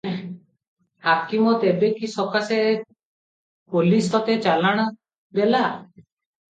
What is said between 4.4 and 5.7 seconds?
ଚାଲାଣ ଦେଲା?